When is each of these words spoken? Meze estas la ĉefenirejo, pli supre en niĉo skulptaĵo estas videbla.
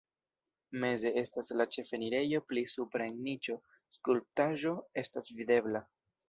Meze 0.83 1.09
estas 1.21 1.51
la 1.59 1.67
ĉefenirejo, 1.75 2.39
pli 2.53 2.63
supre 2.77 3.07
en 3.11 3.19
niĉo 3.27 3.57
skulptaĵo 3.99 4.75
estas 5.05 5.31
videbla. 5.43 5.85